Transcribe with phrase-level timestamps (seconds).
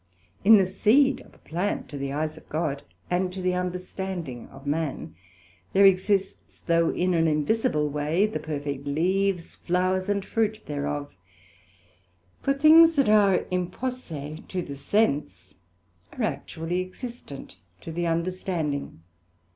[0.43, 4.47] In the seed of a Plant to the eyes of God, and to the understanding
[4.47, 5.13] of man,
[5.73, 11.13] there exists, though in an invisible way, the perfect leaves, flowers, and fruit thereof:
[12.41, 15.53] (for things that are in posse to the sense,
[16.17, 19.03] are actually existent to the understanding).